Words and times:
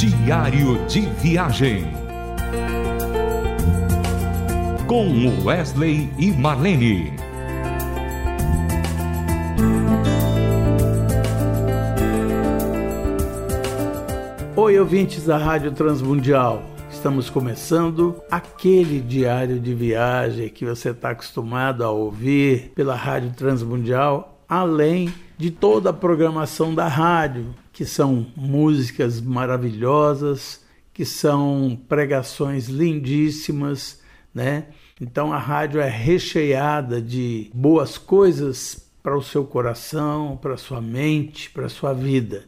Diário 0.00 0.82
de 0.86 1.02
Viagem. 1.02 1.84
Com 4.86 5.44
Wesley 5.44 6.10
e 6.18 6.32
Marlene. 6.32 7.12
Oi, 14.56 14.78
ouvintes 14.78 15.26
da 15.26 15.36
Rádio 15.36 15.72
Transmundial. 15.72 16.62
Estamos 16.90 17.28
começando 17.28 18.22
aquele 18.30 19.02
diário 19.02 19.60
de 19.60 19.74
viagem 19.74 20.48
que 20.48 20.64
você 20.64 20.92
está 20.92 21.10
acostumado 21.10 21.84
a 21.84 21.90
ouvir 21.90 22.72
pela 22.74 22.94
Rádio 22.94 23.34
Transmundial, 23.36 24.42
além 24.48 25.12
de 25.36 25.50
toda 25.50 25.90
a 25.90 25.92
programação 25.92 26.74
da 26.74 26.88
rádio, 26.88 27.54
que 27.80 27.86
são 27.86 28.26
músicas 28.36 29.22
maravilhosas, 29.22 30.62
que 30.92 31.02
são 31.02 31.80
pregações 31.88 32.68
lindíssimas, 32.68 34.02
né? 34.34 34.66
Então 35.00 35.32
a 35.32 35.38
rádio 35.38 35.80
é 35.80 35.88
recheada 35.88 37.00
de 37.00 37.50
boas 37.54 37.96
coisas 37.96 38.86
para 39.02 39.16
o 39.16 39.22
seu 39.22 39.46
coração, 39.46 40.36
para 40.36 40.52
a 40.52 40.58
sua 40.58 40.78
mente, 40.82 41.48
para 41.48 41.64
a 41.64 41.70
sua 41.70 41.94
vida. 41.94 42.44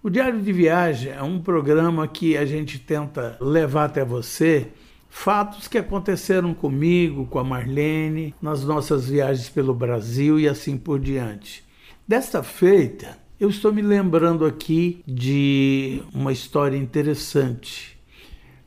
O 0.00 0.08
Diário 0.08 0.40
de 0.40 0.52
Viagem 0.52 1.10
é 1.10 1.20
um 1.24 1.40
programa 1.40 2.06
que 2.06 2.36
a 2.36 2.46
gente 2.46 2.78
tenta 2.78 3.36
levar 3.40 3.86
até 3.86 4.04
você 4.04 4.68
fatos 5.10 5.66
que 5.66 5.78
aconteceram 5.78 6.54
comigo, 6.54 7.26
com 7.26 7.40
a 7.40 7.44
Marlene, 7.44 8.32
nas 8.40 8.62
nossas 8.62 9.08
viagens 9.08 9.48
pelo 9.48 9.74
Brasil 9.74 10.38
e 10.38 10.46
assim 10.46 10.78
por 10.78 11.00
diante. 11.00 11.64
Desta 12.06 12.40
feita, 12.40 13.23
eu 13.38 13.48
estou 13.48 13.72
me 13.72 13.82
lembrando 13.82 14.44
aqui 14.44 15.02
de 15.06 16.02
uma 16.14 16.32
história 16.32 16.76
interessante. 16.76 17.98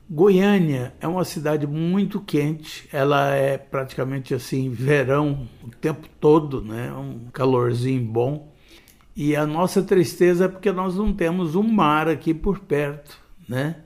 Goiânia 0.09 0.93
é 0.99 1.07
uma 1.07 1.23
cidade 1.23 1.65
muito 1.65 2.19
quente, 2.19 2.87
ela 2.91 3.33
é 3.33 3.57
praticamente 3.57 4.33
assim 4.33 4.69
verão 4.69 5.47
o 5.63 5.69
tempo 5.69 6.07
todo, 6.19 6.61
né? 6.61 6.93
Um 6.93 7.29
calorzinho 7.31 8.03
bom. 8.03 8.53
E 9.15 9.35
a 9.35 9.45
nossa 9.45 9.81
tristeza 9.81 10.45
é 10.45 10.47
porque 10.47 10.71
nós 10.71 10.95
não 10.95 11.13
temos 11.13 11.55
um 11.55 11.63
mar 11.63 12.07
aqui 12.07 12.33
por 12.33 12.59
perto, 12.59 13.17
né? 13.47 13.77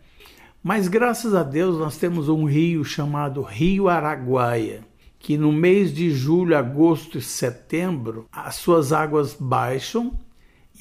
Mas 0.63 0.88
graças 0.88 1.33
a 1.33 1.43
Deus 1.43 1.77
nós 1.77 1.97
temos 1.97 2.27
um 2.27 2.43
rio 2.43 2.83
chamado 2.83 3.41
Rio 3.41 3.88
Araguaia, 3.88 4.81
que 5.17 5.38
no 5.38 5.51
mês 5.51 5.93
de 5.93 6.11
julho, 6.11 6.57
agosto 6.57 7.17
e 7.17 7.21
setembro, 7.21 8.27
as 8.31 8.55
suas 8.55 8.91
águas 8.91 9.35
baixam 9.39 10.19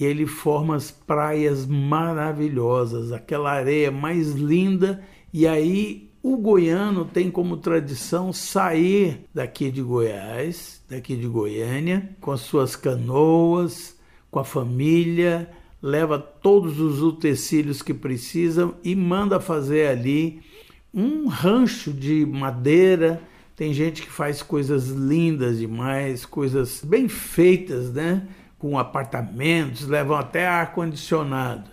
e 0.00 0.04
ele 0.04 0.26
forma 0.26 0.74
as 0.74 0.90
praias 0.90 1.66
maravilhosas, 1.66 3.12
aquela 3.12 3.52
areia 3.52 3.90
mais 3.90 4.32
linda, 4.32 5.04
e 5.30 5.46
aí 5.46 6.10
o 6.22 6.38
goiano 6.38 7.04
tem 7.04 7.30
como 7.30 7.58
tradição 7.58 8.32
sair 8.32 9.26
daqui 9.34 9.70
de 9.70 9.82
Goiás, 9.82 10.82
daqui 10.88 11.14
de 11.14 11.26
Goiânia, 11.26 12.10
com 12.20 12.32
as 12.32 12.40
suas 12.40 12.74
canoas, 12.74 13.96
com 14.30 14.38
a 14.38 14.44
família, 14.44 15.50
leva 15.82 16.18
todos 16.18 16.80
os 16.80 17.02
utensílios 17.02 17.82
que 17.82 17.94
precisam 17.94 18.74
e 18.82 18.94
manda 18.94 19.38
fazer 19.38 19.88
ali 19.88 20.40
um 20.92 21.28
rancho 21.28 21.92
de 21.92 22.24
madeira. 22.26 23.20
Tem 23.56 23.72
gente 23.72 24.02
que 24.02 24.10
faz 24.10 24.42
coisas 24.42 24.88
lindas 24.88 25.58
demais, 25.58 26.24
coisas 26.24 26.82
bem 26.84 27.08
feitas, 27.08 27.92
né? 27.92 28.26
Com 28.60 28.78
apartamentos, 28.78 29.88
levam 29.88 30.16
até 30.16 30.46
ar 30.46 30.72
condicionado. 30.72 31.68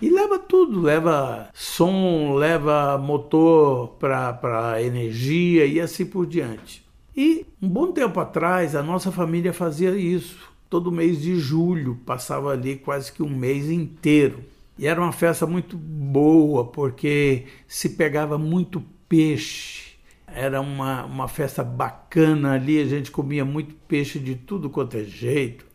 E 0.00 0.08
leva 0.08 0.38
tudo, 0.38 0.80
leva 0.80 1.50
som, 1.52 2.34
leva 2.34 2.96
motor 2.96 3.96
para 3.98 4.80
energia 4.80 5.66
e 5.66 5.78
assim 5.78 6.06
por 6.06 6.24
diante. 6.24 6.82
E 7.14 7.44
um 7.60 7.68
bom 7.68 7.92
tempo 7.92 8.18
atrás 8.18 8.74
a 8.74 8.82
nossa 8.82 9.12
família 9.12 9.52
fazia 9.52 9.90
isso 9.90 10.48
todo 10.68 10.92
mês 10.92 11.20
de 11.20 11.36
julho, 11.36 11.98
passava 12.04 12.52
ali 12.52 12.76
quase 12.76 13.12
que 13.12 13.22
um 13.22 13.28
mês 13.28 13.70
inteiro. 13.70 14.44
E 14.78 14.86
era 14.86 15.00
uma 15.00 15.12
festa 15.12 15.46
muito 15.46 15.76
boa, 15.76 16.64
porque 16.66 17.46
se 17.66 17.90
pegava 17.90 18.38
muito 18.38 18.82
peixe. 19.08 19.88
Era 20.26 20.60
uma, 20.60 21.04
uma 21.04 21.26
festa 21.26 21.64
bacana 21.64 22.52
ali, 22.52 22.80
a 22.80 22.84
gente 22.84 23.10
comia 23.10 23.44
muito 23.44 23.74
peixe 23.88 24.18
de 24.18 24.34
tudo 24.36 24.70
quanto 24.70 24.96
é 24.96 25.04
jeito. 25.04 25.66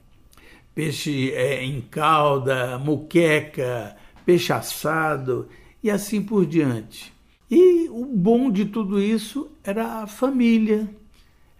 Peixe 0.73 1.31
é, 1.31 1.63
em 1.63 1.81
calda, 1.81 2.77
muqueca, 2.79 3.95
peixe 4.25 4.51
assado 4.51 5.47
e 5.83 5.91
assim 5.91 6.21
por 6.21 6.45
diante. 6.45 7.13
E 7.49 7.87
o 7.89 8.05
bom 8.05 8.49
de 8.49 8.65
tudo 8.65 9.01
isso 9.01 9.51
era 9.63 10.01
a 10.01 10.07
família, 10.07 10.89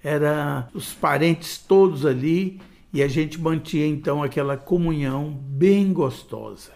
era 0.04 0.68
os 0.74 0.94
parentes 0.94 1.58
todos 1.58 2.06
ali 2.06 2.60
e 2.92 3.02
a 3.04 3.08
gente 3.08 3.40
mantinha 3.40 3.86
então 3.86 4.24
aquela 4.24 4.58
comunhão 4.58 5.32
bem 5.32 5.94
gostosa. 5.94 6.72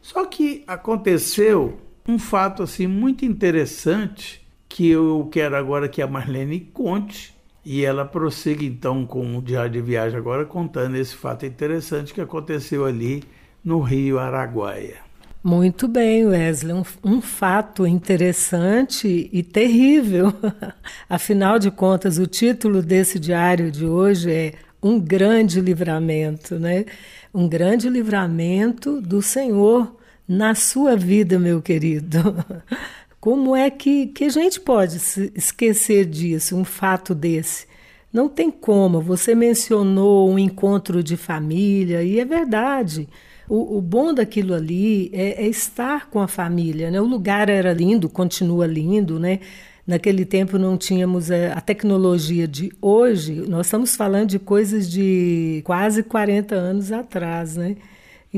Só 0.00 0.24
que 0.24 0.64
aconteceu 0.66 1.78
um 2.08 2.18
fato 2.18 2.62
assim 2.62 2.86
muito 2.86 3.24
interessante 3.24 4.46
que 4.68 4.88
eu 4.88 5.28
quero 5.30 5.56
agora 5.56 5.88
que 5.88 6.00
a 6.00 6.06
Marlene 6.06 6.60
conte 6.60 7.34
e 7.70 7.84
ela 7.84 8.02
prossiga 8.02 8.64
então 8.64 9.04
com 9.04 9.36
o 9.36 9.42
diário 9.42 9.72
de 9.72 9.82
viagem 9.82 10.16
agora 10.16 10.46
contando 10.46 10.96
esse 10.96 11.14
fato 11.14 11.44
interessante 11.44 12.14
que 12.14 12.20
aconteceu 12.22 12.86
ali 12.86 13.22
no 13.62 13.82
Rio 13.82 14.18
Araguaia. 14.18 14.96
Muito 15.44 15.86
bem, 15.86 16.24
Wesley. 16.24 16.72
Um, 16.72 16.82
um, 17.04 17.20
fato 17.20 17.86
interessante 17.86 19.28
e 19.30 19.42
terrível. 19.42 20.32
Afinal 21.10 21.58
de 21.58 21.70
contas, 21.70 22.16
o 22.16 22.26
título 22.26 22.80
desse 22.80 23.18
diário 23.18 23.70
de 23.70 23.84
hoje 23.84 24.32
é 24.32 24.54
um 24.82 24.98
grande 24.98 25.60
livramento, 25.60 26.58
né? 26.58 26.86
Um 27.34 27.46
grande 27.46 27.90
livramento 27.90 28.98
do 29.02 29.20
Senhor 29.20 29.94
na 30.26 30.54
sua 30.54 30.96
vida, 30.96 31.38
meu 31.38 31.60
querido. 31.60 32.34
Como 33.20 33.54
é 33.56 33.68
que, 33.68 34.06
que 34.06 34.24
a 34.24 34.28
gente 34.28 34.60
pode 34.60 35.00
se 35.00 35.32
esquecer 35.34 36.04
disso, 36.06 36.56
um 36.56 36.64
fato 36.64 37.14
desse? 37.14 37.66
Não 38.12 38.28
tem 38.28 38.50
como. 38.50 39.00
Você 39.00 39.34
mencionou 39.34 40.30
um 40.30 40.38
encontro 40.38 41.02
de 41.02 41.16
família, 41.16 42.02
e 42.02 42.20
é 42.20 42.24
verdade. 42.24 43.08
O, 43.48 43.78
o 43.78 43.82
bom 43.82 44.14
daquilo 44.14 44.54
ali 44.54 45.10
é, 45.12 45.44
é, 45.44 45.48
estar 45.48 46.08
com 46.10 46.20
a 46.20 46.28
família. 46.28 46.90
Né? 46.90 47.00
O 47.00 47.06
lugar 47.06 47.48
era 47.48 47.72
lindo, 47.72 48.08
continua 48.08 48.66
lindo, 48.66 49.18
né? 49.18 49.40
Naquele 49.86 50.24
tempo 50.26 50.58
não 50.58 50.76
tínhamos 50.76 51.30
a, 51.30 51.54
a 51.54 51.60
tecnologia 51.62 52.46
de 52.46 52.70
hoje, 52.80 53.42
nós 53.48 53.66
estamos 53.66 53.96
falando 53.96 54.28
de 54.28 54.38
coisas 54.38 54.90
de 54.90 55.62
quase 55.64 56.02
40 56.02 56.54
anos 56.54 56.92
atrás, 56.92 57.56
né? 57.56 57.76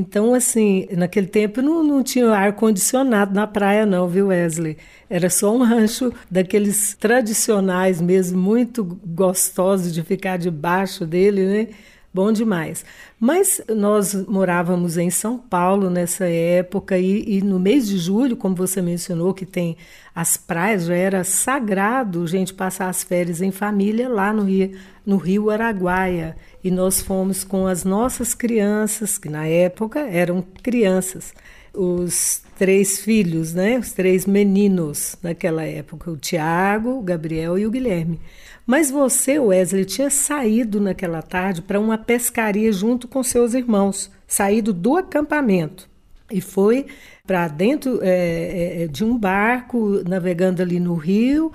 Então, 0.01 0.33
assim, 0.33 0.87
naquele 0.97 1.27
tempo 1.27 1.61
não, 1.61 1.83
não 1.83 2.01
tinha 2.01 2.27
ar-condicionado 2.31 3.35
na 3.35 3.45
praia, 3.45 3.85
não, 3.85 4.07
viu, 4.07 4.27
Wesley? 4.27 4.75
Era 5.07 5.29
só 5.29 5.55
um 5.55 5.59
rancho 5.63 6.11
daqueles 6.29 6.95
tradicionais 6.95 8.01
mesmo, 8.01 8.41
muito 8.41 8.83
gostosos 9.05 9.93
de 9.93 10.01
ficar 10.01 10.37
debaixo 10.37 11.05
dele, 11.05 11.45
né? 11.45 11.67
Bom 12.13 12.33
demais. 12.33 12.83
Mas 13.17 13.61
nós 13.69 14.13
morávamos 14.27 14.97
em 14.97 15.09
São 15.09 15.37
Paulo 15.37 15.89
nessa 15.89 16.25
época 16.27 16.97
e, 16.97 17.37
e, 17.37 17.41
no 17.41 17.57
mês 17.57 17.87
de 17.87 17.97
julho, 17.97 18.35
como 18.35 18.53
você 18.53 18.81
mencionou, 18.81 19.33
que 19.33 19.45
tem 19.45 19.77
as 20.13 20.35
praias, 20.35 20.85
já 20.87 20.95
era 20.95 21.23
sagrado 21.23 22.27
gente 22.27 22.53
passar 22.53 22.89
as 22.89 23.01
férias 23.01 23.41
em 23.41 23.49
família 23.49 24.09
lá 24.09 24.33
no 24.33 24.43
Rio, 24.43 24.77
no 25.05 25.15
Rio 25.15 25.49
Araguaia. 25.49 26.35
E 26.61 26.69
nós 26.69 27.01
fomos 27.01 27.45
com 27.45 27.65
as 27.65 27.85
nossas 27.85 28.33
crianças, 28.33 29.17
que 29.17 29.29
na 29.29 29.47
época 29.47 30.01
eram 30.01 30.43
crianças, 30.61 31.33
os 31.73 32.41
três 32.57 32.99
filhos, 32.99 33.53
né? 33.53 33.77
Os 33.77 33.91
três 33.93 34.25
meninos 34.25 35.17
naquela 35.21 35.63
época, 35.63 36.11
o 36.11 36.17
Tiago, 36.17 36.99
o 36.99 37.01
Gabriel 37.01 37.57
e 37.57 37.65
o 37.65 37.71
Guilherme. 37.71 38.19
Mas 38.65 38.91
você, 38.91 39.39
Wesley, 39.39 39.85
tinha 39.85 40.09
saído 40.09 40.79
naquela 40.79 41.21
tarde 41.21 41.61
para 41.61 41.79
uma 41.79 41.97
pescaria 41.97 42.71
junto 42.71 43.07
com 43.07 43.23
seus 43.23 43.53
irmãos, 43.53 44.11
saído 44.27 44.71
do 44.71 44.95
acampamento 44.95 45.89
e 46.31 46.39
foi 46.39 46.85
para 47.27 47.47
dentro 47.47 47.99
é, 48.01 48.87
de 48.89 49.03
um 49.03 49.17
barco, 49.17 50.01
navegando 50.07 50.61
ali 50.61 50.79
no 50.79 50.95
rio, 50.95 51.51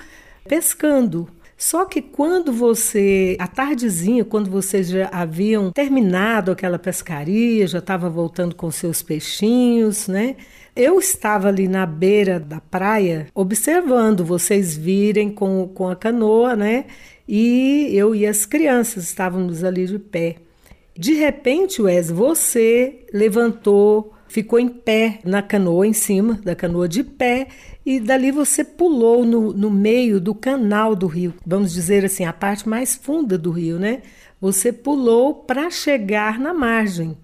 pescando. 0.46 1.28
Só 1.56 1.86
que 1.86 2.02
quando 2.02 2.52
você, 2.52 3.36
à 3.40 3.46
tardezinha, 3.46 4.24
quando 4.24 4.50
vocês 4.50 4.88
já 4.88 5.08
haviam 5.10 5.72
terminado 5.72 6.52
aquela 6.52 6.78
pescaria, 6.78 7.66
já 7.66 7.78
estava 7.78 8.10
voltando 8.10 8.54
com 8.54 8.70
seus 8.70 9.02
peixinhos, 9.02 10.06
né? 10.06 10.36
Eu 10.74 10.98
estava 10.98 11.48
ali 11.48 11.66
na 11.66 11.86
beira 11.86 12.38
da 12.38 12.60
praia 12.60 13.28
observando 13.34 14.22
vocês 14.22 14.76
virem 14.76 15.30
com, 15.30 15.66
com 15.68 15.88
a 15.88 15.96
canoa, 15.96 16.54
né? 16.54 16.84
E 17.26 17.88
eu 17.92 18.14
e 18.14 18.26
as 18.26 18.44
crianças 18.44 19.04
estávamos 19.04 19.64
ali 19.64 19.86
de 19.86 19.98
pé. 19.98 20.36
De 20.94 21.14
repente, 21.14 21.80
Wes, 21.80 22.10
você 22.10 23.06
levantou 23.12 24.12
ficou 24.28 24.58
em 24.58 24.68
pé 24.68 25.20
na 25.24 25.42
canoa, 25.42 25.86
em 25.86 25.92
cima 25.92 26.40
da 26.44 26.54
canoa 26.54 26.88
de 26.88 27.02
pé, 27.02 27.48
e 27.84 28.00
dali 28.00 28.30
você 28.30 28.64
pulou 28.64 29.24
no, 29.24 29.52
no 29.52 29.70
meio 29.70 30.20
do 30.20 30.34
canal 30.34 30.94
do 30.94 31.06
rio, 31.06 31.34
vamos 31.46 31.72
dizer 31.72 32.04
assim, 32.04 32.24
a 32.24 32.32
parte 32.32 32.68
mais 32.68 32.94
funda 32.94 33.38
do 33.38 33.50
rio, 33.50 33.78
né? 33.78 34.02
Você 34.40 34.72
pulou 34.72 35.34
para 35.34 35.70
chegar 35.70 36.38
na 36.38 36.52
margem. 36.52 37.16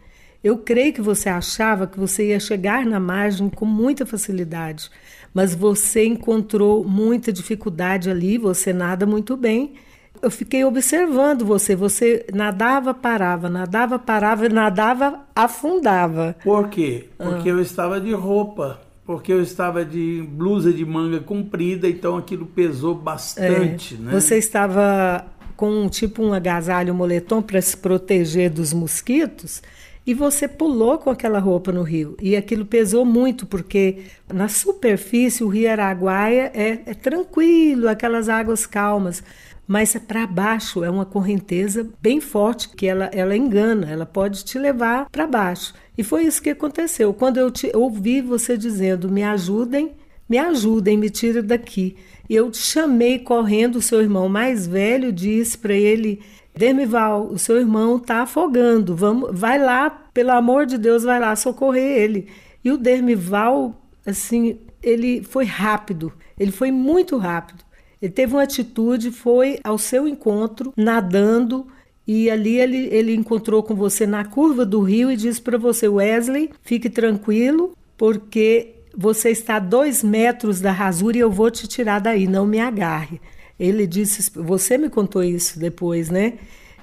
Eu 0.42 0.58
creio 0.58 0.92
que 0.92 1.02
você 1.02 1.28
achava 1.28 1.86
que 1.86 1.98
você 1.98 2.28
ia 2.28 2.40
chegar 2.40 2.84
na 2.84 2.98
margem 2.98 3.48
com 3.48 3.64
muita 3.64 4.04
facilidade, 4.04 4.90
mas 5.32 5.54
você 5.54 6.04
encontrou 6.04 6.84
muita 6.84 7.32
dificuldade 7.32 8.10
ali, 8.10 8.38
você 8.38 8.72
nada 8.72 9.06
muito 9.06 9.36
bem 9.36 9.74
eu 10.22 10.30
fiquei 10.30 10.64
observando 10.64 11.44
você. 11.44 11.74
Você 11.74 12.24
nadava, 12.32 12.94
parava, 12.94 13.50
nadava, 13.50 13.98
parava, 13.98 14.48
nadava, 14.48 15.20
afundava. 15.34 16.36
Por 16.42 16.68
quê? 16.68 17.08
Porque 17.18 17.48
ah. 17.48 17.52
eu 17.52 17.60
estava 17.60 18.00
de 18.00 18.12
roupa. 18.12 18.80
Porque 19.04 19.32
eu 19.32 19.42
estava 19.42 19.84
de 19.84 20.24
blusa 20.30 20.72
de 20.72 20.86
manga 20.86 21.18
comprida, 21.18 21.88
então 21.88 22.16
aquilo 22.16 22.46
pesou 22.46 22.94
bastante, 22.94 23.96
é, 23.96 23.98
né? 23.98 24.12
Você 24.12 24.38
estava 24.38 25.26
com 25.56 25.88
tipo 25.88 26.22
um 26.22 26.32
agasalho, 26.32 26.94
um 26.94 26.96
moletom 26.96 27.42
para 27.42 27.60
se 27.60 27.76
proteger 27.76 28.48
dos 28.48 28.72
mosquitos 28.72 29.60
e 30.06 30.14
você 30.14 30.48
pulou 30.48 30.98
com 30.98 31.10
aquela 31.10 31.38
roupa 31.38 31.70
no 31.70 31.82
rio. 31.82 32.16
E 32.20 32.36
aquilo 32.36 32.66
pesou 32.66 33.04
muito, 33.04 33.46
porque 33.46 34.04
na 34.32 34.48
superfície 34.48 35.44
o 35.44 35.48
rio 35.48 35.70
Araguaia 35.70 36.50
é, 36.54 36.80
é 36.86 36.94
tranquilo, 36.94 37.88
aquelas 37.88 38.28
águas 38.28 38.66
calmas 38.66 39.22
mas 39.66 39.96
para 39.96 40.26
baixo 40.26 40.84
é 40.84 40.90
uma 40.90 41.06
correnteza 41.06 41.88
bem 42.00 42.20
forte 42.20 42.68
que 42.68 42.86
ela, 42.86 43.06
ela 43.06 43.36
engana, 43.36 43.90
ela 43.90 44.04
pode 44.04 44.44
te 44.44 44.58
levar 44.58 45.08
para 45.10 45.26
baixo. 45.26 45.72
E 45.96 46.02
foi 46.02 46.24
isso 46.24 46.42
que 46.42 46.50
aconteceu. 46.50 47.14
Quando 47.14 47.38
eu 47.38 47.50
te 47.50 47.70
ouvi 47.74 48.20
você 48.20 48.56
dizendo: 48.56 49.10
"Me 49.10 49.22
ajudem, 49.22 49.92
me 50.28 50.36
ajudem, 50.38 50.98
me 50.98 51.08
tirem 51.08 51.42
daqui". 51.42 51.96
Eu 52.28 52.52
chamei 52.52 53.18
correndo 53.18 53.76
o 53.76 53.82
seu 53.82 54.00
irmão 54.00 54.28
mais 54.28 54.66
velho, 54.66 55.12
disse 55.12 55.56
para 55.56 55.74
ele: 55.74 56.20
Dermival, 56.54 57.28
o 57.28 57.38
seu 57.38 57.58
irmão 57.58 57.96
está 57.96 58.22
afogando. 58.22 58.94
Vamos, 58.94 59.30
vai 59.32 59.58
lá, 59.58 59.90
pelo 59.90 60.32
amor 60.32 60.66
de 60.66 60.76
Deus, 60.76 61.02
vai 61.02 61.18
lá 61.18 61.34
socorrer 61.34 61.98
ele. 61.98 62.28
E 62.64 62.70
o 62.70 62.76
Dermival, 62.76 63.74
assim, 64.04 64.58
ele 64.82 65.22
foi 65.22 65.44
rápido. 65.44 66.12
Ele 66.38 66.52
foi 66.52 66.70
muito 66.70 67.16
rápido. 67.16 67.64
Ele 68.00 68.12
teve 68.12 68.34
uma 68.34 68.42
atitude, 68.42 69.10
foi 69.10 69.58
ao 69.62 69.78
seu 69.78 70.08
encontro, 70.08 70.72
nadando, 70.76 71.66
e 72.06 72.28
ali 72.28 72.58
ele, 72.58 72.88
ele 72.90 73.14
encontrou 73.14 73.62
com 73.62 73.74
você 73.74 74.06
na 74.06 74.24
curva 74.24 74.66
do 74.66 74.80
rio 74.80 75.10
e 75.10 75.16
disse 75.16 75.40
para 75.40 75.56
você: 75.56 75.86
Wesley, 75.86 76.50
fique 76.62 76.90
tranquilo, 76.90 77.76
porque 77.96 78.74
você 78.96 79.30
está 79.30 79.56
a 79.56 79.60
dois 79.60 80.02
metros 80.02 80.60
da 80.60 80.72
rasura 80.72 81.16
e 81.16 81.20
eu 81.20 81.30
vou 81.30 81.50
te 81.50 81.66
tirar 81.68 82.00
daí, 82.00 82.26
não 82.26 82.46
me 82.46 82.60
agarre. 82.60 83.20
Ele 83.62 83.86
disse: 83.86 84.30
Você 84.34 84.76
me 84.76 84.88
contou 84.88 85.22
isso 85.22 85.58
depois, 85.58 86.10
né? 86.10 86.34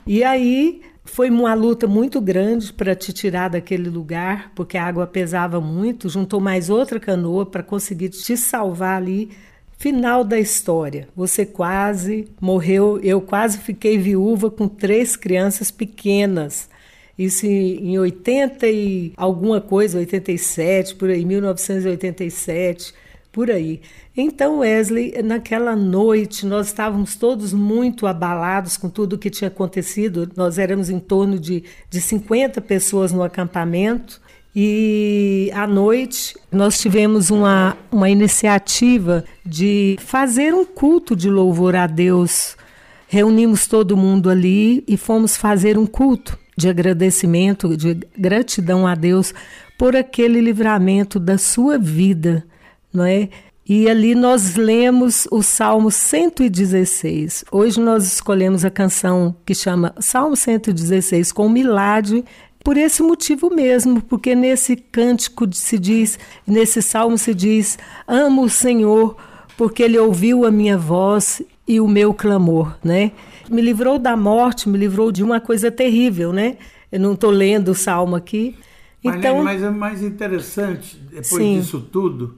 E 0.07 0.23
aí 0.23 0.81
foi 1.03 1.29
uma 1.29 1.53
luta 1.53 1.87
muito 1.87 2.21
grande 2.21 2.71
para 2.71 2.95
te 2.95 3.11
tirar 3.11 3.49
daquele 3.49 3.89
lugar, 3.89 4.51
porque 4.55 4.77
a 4.77 4.85
água 4.85 5.05
pesava 5.05 5.59
muito. 5.59 6.09
Juntou 6.09 6.39
mais 6.39 6.69
outra 6.69 6.99
canoa 6.99 7.45
para 7.45 7.61
conseguir 7.61 8.09
te 8.09 8.37
salvar 8.37 8.97
ali 8.97 9.29
Final 9.79 10.25
da 10.25 10.37
história. 10.37 11.07
Você 11.15 11.45
quase 11.45 12.27
morreu, 12.41 12.99
eu 13.01 13.21
quase 13.21 13.59
fiquei 13.59 13.97
viúva 13.97 14.51
com 14.51 14.67
três 14.67 15.15
crianças 15.15 15.71
pequenas. 15.71 16.67
Isso 17.17 17.45
em 17.45 17.97
80 17.97 18.67
e 18.67 19.13
alguma 19.15 19.61
coisa, 19.61 19.99
87, 19.99 20.95
por 20.95 21.09
aí, 21.09 21.23
1987, 21.23 22.93
por 23.39 23.49
aí. 23.49 23.79
Então, 24.17 24.59
Wesley, 24.59 25.13
naquela 25.23 25.73
noite, 25.73 26.45
nós 26.45 26.67
estávamos 26.67 27.15
todos 27.15 27.53
muito 27.53 28.05
abalados 28.05 28.75
com 28.75 28.89
tudo 28.89 29.13
o 29.13 29.17
que 29.17 29.29
tinha 29.29 29.47
acontecido. 29.47 30.29
Nós 30.35 30.57
éramos 30.57 30.89
em 30.89 30.99
torno 30.99 31.39
de, 31.39 31.63
de 31.89 32.01
50 32.01 32.59
pessoas 32.59 33.13
no 33.13 33.23
acampamento. 33.23 34.19
E 34.53 35.49
à 35.53 35.65
noite 35.65 36.35
nós 36.51 36.77
tivemos 36.81 37.29
uma, 37.29 37.77
uma 37.89 38.09
iniciativa 38.09 39.23
de 39.45 39.95
fazer 40.01 40.53
um 40.53 40.65
culto 40.65 41.15
de 41.15 41.29
louvor 41.29 41.77
a 41.77 41.87
Deus. 41.87 42.57
Reunimos 43.07 43.67
todo 43.67 43.95
mundo 43.95 44.29
ali 44.29 44.83
e 44.85 44.97
fomos 44.97 45.37
fazer 45.37 45.77
um 45.77 45.85
culto 45.85 46.37
de 46.57 46.67
agradecimento, 46.67 47.77
de 47.77 48.01
gratidão 48.17 48.85
a 48.85 48.95
Deus 48.95 49.33
por 49.77 49.95
aquele 49.95 50.41
livramento 50.41 51.17
da 51.21 51.37
sua 51.37 51.77
vida, 51.77 52.43
não 52.93 53.05
é? 53.05 53.29
E 53.67 53.87
ali 53.87 54.15
nós 54.15 54.55
lemos 54.55 55.27
o 55.29 55.43
Salmo 55.43 55.91
116. 55.91 57.45
Hoje 57.51 57.79
nós 57.79 58.03
escolhemos 58.05 58.65
a 58.65 58.71
canção 58.71 59.35
que 59.45 59.53
chama 59.53 59.93
Salmo 59.99 60.35
116 60.35 61.31
com 61.31 61.47
milagre 61.47 62.25
por 62.63 62.77
esse 62.77 63.03
motivo 63.03 63.49
mesmo, 63.53 64.01
porque 64.01 64.33
nesse 64.33 64.75
cântico 64.75 65.47
se 65.53 65.77
diz, 65.77 66.17
nesse 66.47 66.81
salmo 66.81 67.17
se 67.17 67.33
diz: 67.33 67.77
Amo 68.07 68.43
o 68.43 68.49
Senhor, 68.49 69.15
porque 69.55 69.83
ele 69.83 69.99
ouviu 69.99 70.45
a 70.45 70.51
minha 70.51 70.77
voz 70.77 71.41
e 71.67 71.79
o 71.79 71.87
meu 71.87 72.13
clamor, 72.13 72.75
né? 72.83 73.11
Me 73.49 73.61
livrou 73.61 73.99
da 73.99 74.17
morte, 74.17 74.67
me 74.67 74.77
livrou 74.77 75.11
de 75.11 75.23
uma 75.23 75.39
coisa 75.39 75.69
terrível, 75.69 76.33
né? 76.33 76.57
Eu 76.91 76.99
não 76.99 77.13
estou 77.13 77.29
lendo 77.29 77.69
o 77.69 77.75
salmo 77.75 78.15
aqui. 78.15 78.55
Então, 79.03 79.43
mas 79.43 79.61
é 79.61 79.69
mais 79.69 80.03
interessante, 80.03 80.97
depois 80.97 81.27
sim. 81.27 81.59
disso 81.59 81.79
tudo, 81.79 82.37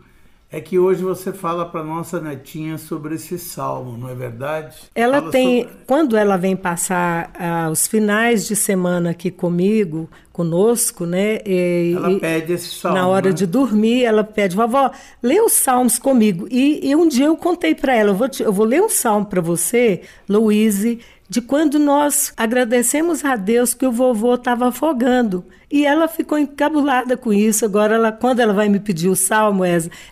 é 0.52 0.60
que 0.60 0.78
hoje 0.78 1.02
você 1.02 1.32
fala 1.32 1.66
para 1.66 1.82
nossa 1.82 2.20
netinha 2.20 2.78
sobre 2.78 3.16
esse 3.16 3.40
salmo, 3.40 3.98
não 3.98 4.10
é 4.10 4.14
verdade? 4.14 4.76
Ela 4.94 5.20
fala 5.20 5.32
tem, 5.32 5.64
sobre... 5.64 5.78
quando 5.88 6.18
ela 6.18 6.36
vem 6.36 6.58
passar 6.58 7.32
ah, 7.40 7.70
os 7.72 7.88
finais 7.88 8.46
de 8.46 8.56
semana 8.56 9.12
aqui 9.12 9.32
comigo, 9.32 10.10
conosco, 10.34 11.06
né? 11.06 11.40
E, 11.46 11.94
ela 11.96 12.20
pede 12.20 12.52
esse 12.52 12.68
salmo. 12.68 12.98
Na 12.98 13.08
hora 13.08 13.30
né? 13.30 13.34
de 13.34 13.46
dormir, 13.46 14.04
ela 14.04 14.26
pede, 14.26 14.58
vovó, 14.58 14.92
lê 15.24 15.40
os 15.40 15.54
salmos 15.54 15.98
comigo. 15.98 16.46
E, 16.52 16.86
e 16.86 16.94
um 16.98 17.08
dia 17.08 17.28
eu 17.28 17.38
contei 17.38 17.74
para 17.74 17.96
ela, 17.96 18.10
eu 18.10 18.16
vou, 18.16 18.28
te, 18.28 18.44
eu 18.44 18.52
vou 18.52 18.66
ler 18.66 18.82
um 18.82 18.90
salmo 18.90 19.28
para 19.28 19.40
você, 19.40 20.02
Louise, 20.28 21.00
de 21.32 21.40
quando 21.40 21.80
nós 21.80 22.34
agradecemos 22.36 23.24
a 23.24 23.38
Deus 23.38 23.74
que 23.74 23.86
o 23.86 23.92
vovô 23.92 24.36
estava 24.36 24.68
afogando. 24.68 25.46
E 25.72 25.86
ela 25.86 26.10
ficou 26.10 26.38
encabulada 26.38 27.16
com 27.16 27.32
isso. 27.32 27.64
Agora, 27.64 27.96
ela, 27.96 28.12
quando 28.12 28.42
ela 28.42 28.52
vai 28.52 28.68
me 28.68 28.82
pedir 28.82 29.08
o 29.08 29.16
salmo, 29.16 29.64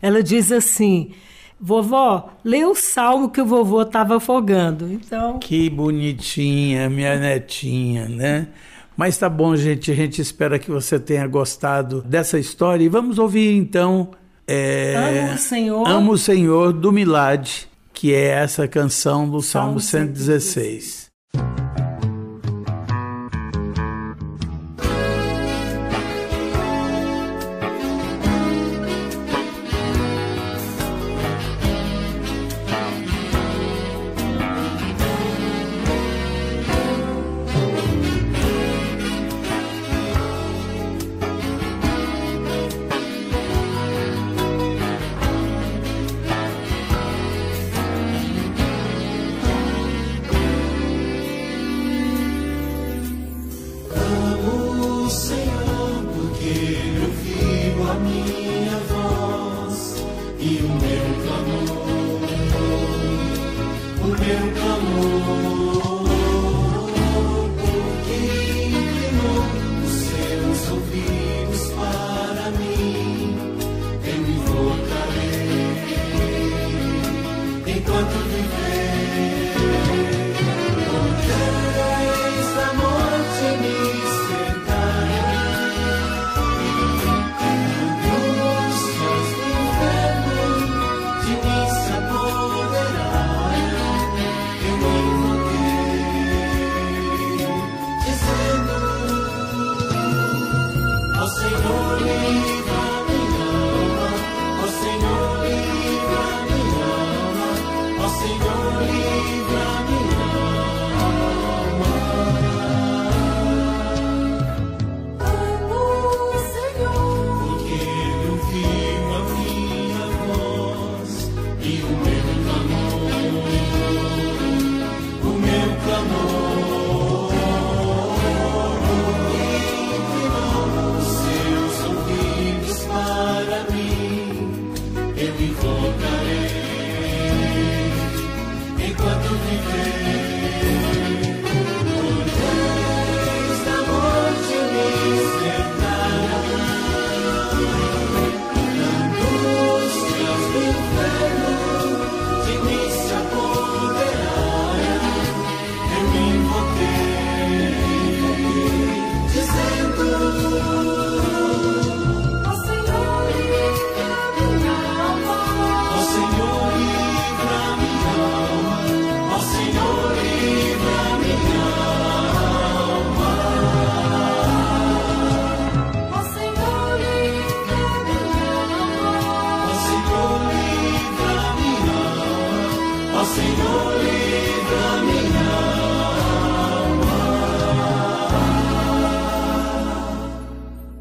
ela 0.01 0.23
diz 0.23 0.49
assim: 0.49 1.11
Vovó, 1.59 2.29
lê 2.41 2.63
o 2.63 2.73
salmo 2.73 3.29
que 3.29 3.41
o 3.41 3.45
vovô 3.45 3.81
estava 3.81 4.15
afogando. 4.15 4.89
Então. 4.89 5.39
Que 5.39 5.69
bonitinha, 5.69 6.89
minha 6.89 7.19
netinha, 7.19 8.07
né? 8.07 8.47
Mas 8.95 9.17
tá 9.17 9.27
bom, 9.27 9.57
gente. 9.57 9.91
A 9.91 9.95
gente 9.95 10.21
espera 10.21 10.57
que 10.57 10.71
você 10.71 10.97
tenha 10.97 11.27
gostado 11.27 12.01
dessa 12.01 12.39
história. 12.39 12.85
E 12.85 12.87
vamos 12.87 13.19
ouvir 13.19 13.57
então. 13.57 14.11
É, 14.47 14.95
Amo 14.95 15.33
o 15.33 15.37
Senhor. 15.37 15.85
Amo 15.85 16.11
o 16.13 16.17
Senhor 16.17 16.71
do 16.71 16.93
Milad, 16.93 17.67
que 17.93 18.13
é 18.13 18.27
essa 18.27 18.69
canção 18.69 19.29
do 19.29 19.41
Salmo, 19.41 19.81
Salmo 19.81 20.07
116. 20.13 21.08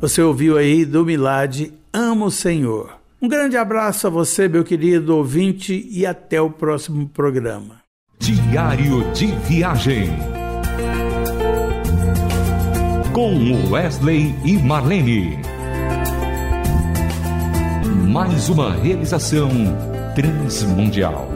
Você 0.01 0.23
ouviu 0.23 0.57
aí 0.57 0.85
do 0.85 1.05
Milad 1.05 1.73
Amo 1.93 2.27
o 2.27 2.31
Senhor. 2.31 2.99
Um 3.21 3.27
grande 3.27 3.57
abraço 3.57 4.07
a 4.07 4.11
você, 4.11 4.47
meu 4.47 4.63
querido 4.63 5.17
ouvinte, 5.17 5.89
e 5.91 6.07
até 6.07 6.41
o 6.41 6.49
próximo 6.49 7.09
programa. 7.09 7.83
Diário 8.21 9.11
de 9.13 9.27
Viagem. 9.27 10.11
Com 13.13 13.73
Wesley 13.73 14.33
e 14.45 14.57
Marlene. 14.59 15.41
Mais 18.09 18.49
uma 18.49 18.73
realização 18.75 19.51
transmundial. 20.15 21.29